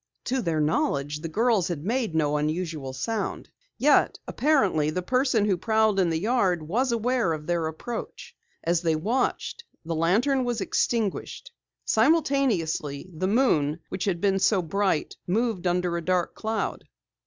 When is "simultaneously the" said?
11.85-13.27